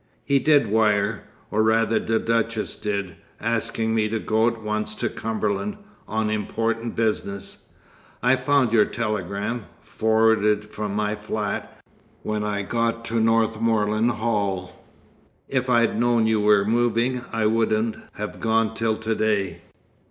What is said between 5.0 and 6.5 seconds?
Cumberland, on